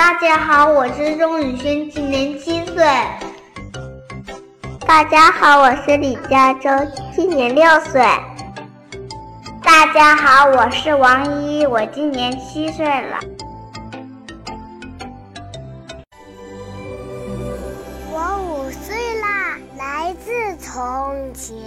[0.00, 2.76] 大家好，我是钟宇轩，今年七岁。
[4.86, 6.70] 大家好，我是李佳洲，
[7.14, 8.00] 今年六岁。
[9.62, 13.20] 大家好，我是王一，我今年七岁了。
[18.10, 21.58] 我五岁啦，来自从前。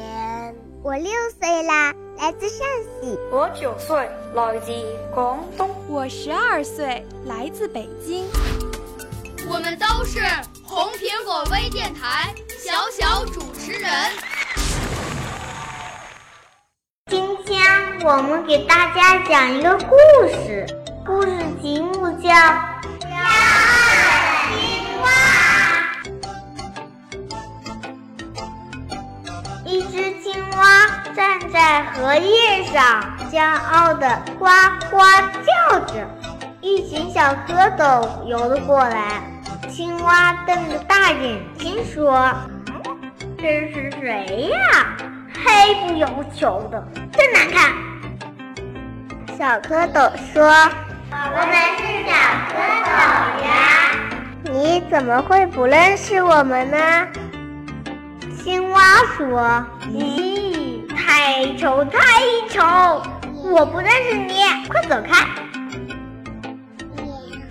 [0.82, 2.66] 我六岁啦，来自陕
[3.02, 3.20] 西。
[3.30, 4.72] 我九岁，来自
[5.14, 5.70] 广东。
[5.90, 8.26] 我十二岁，来自北京。
[9.46, 10.22] 我们都是
[10.64, 13.92] 红苹果微电台小小主持人。
[17.08, 17.62] 今天
[18.06, 19.98] 我们给大家讲一个故
[20.30, 20.66] 事，
[21.06, 21.30] 故事
[21.62, 22.30] 题目叫
[24.48, 25.10] 《青蛙》。
[29.66, 30.83] 一只青蛙
[31.16, 34.46] 站在荷叶上，骄傲地呱
[34.90, 34.98] 呱
[35.44, 36.08] 叫着。
[36.62, 39.22] 一群小蝌蚪游了过来，
[39.70, 42.34] 青蛙瞪着大眼睛说
[43.38, 44.58] ：“这是谁呀？
[45.46, 47.74] 黑不溜秋的，真难看。”
[49.38, 50.44] 小蝌蚪说
[51.12, 52.12] ：“我们是小
[52.50, 52.54] 蝌
[52.86, 52.92] 蚪
[53.44, 53.52] 呀。”
[54.52, 56.78] 你怎么会不认识我们呢？
[58.42, 58.82] 青蛙
[59.18, 60.53] 说：“咦，
[61.26, 62.00] 太丑太
[62.50, 63.02] 丑，
[63.46, 65.26] 我不认识你，快走开。”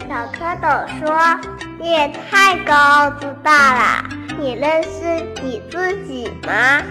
[0.06, 1.40] 小蝌蚪说
[1.80, 4.04] ：“你也太高傲自大了，
[4.38, 6.82] 你认识你自己吗？”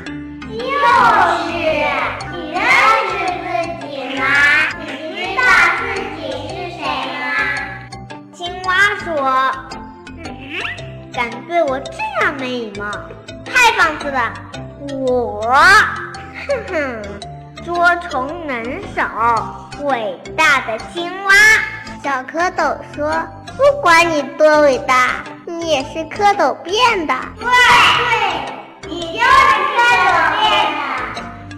[0.49, 1.53] 就是，
[2.31, 2.59] 你认
[3.11, 3.45] 识自
[3.85, 4.25] 己吗？
[4.79, 5.39] 你知道
[5.77, 5.81] 自
[6.17, 6.19] 己
[6.49, 6.81] 是谁
[7.21, 7.21] 吗？
[8.33, 8.69] 青蛙
[9.05, 9.05] 说
[10.17, 10.25] ：“嗯，
[11.13, 11.91] 敢对我这
[12.23, 12.89] 样没礼貌，
[13.45, 14.33] 太放肆了！
[14.89, 15.45] 我，
[16.47, 17.01] 哼哼，
[17.63, 18.63] 捉虫能
[18.95, 19.03] 手，
[19.85, 21.33] 伟大的青蛙。”
[22.03, 23.13] 小蝌蚪说
[23.55, 25.09] ：“不管你多伟大，
[25.45, 27.53] 你也是蝌蚪变的。”对对，
[28.89, 29.23] 你就是
[29.77, 30.41] 蝌蚪变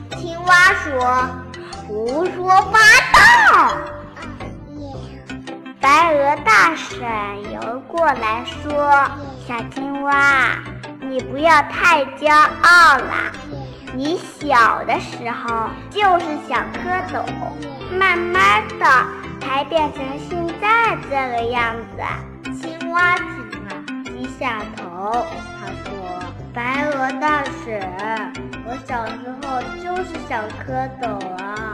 [0.10, 0.18] 的。
[0.18, 0.52] 青蛙
[0.84, 0.92] 说
[1.88, 2.80] ：“胡说八
[3.14, 3.18] 道。”
[5.80, 6.92] 白鹅大婶
[7.54, 8.92] 游过来说
[9.48, 10.58] ：“小青蛙，
[11.00, 13.32] 你不要太骄傲啦！
[13.96, 17.24] 你小的时候就是小蝌蚪，
[17.98, 18.86] 慢慢的。”
[19.46, 22.52] 才变成现在这个样子。
[22.60, 23.26] 青蛙听
[23.68, 25.26] 了，低下头。
[25.60, 25.92] 他说
[26.56, 27.78] ：“白鹅大婶，
[28.66, 31.04] 我小时候就是小蝌蚪
[31.44, 31.74] 啊。”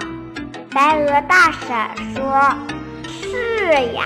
[0.73, 1.69] 白鹅大婶
[2.15, 2.19] 说
[3.07, 4.05] ：“是呀，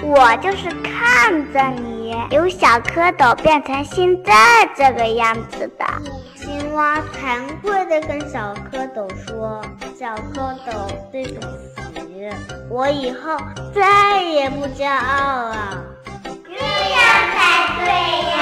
[0.00, 4.32] 我就是看着你由小蝌蚪变成现在
[4.76, 5.84] 这个样子的。”
[6.72, 9.60] 青蛙惭愧地跟小蝌蚪说
[9.94, 11.46] ：“小蝌蚪，对不起。”
[12.70, 13.36] 我以后
[13.74, 15.84] 再也不骄傲了。
[16.24, 16.98] 这样
[17.36, 17.84] 才对
[18.32, 18.41] 呀！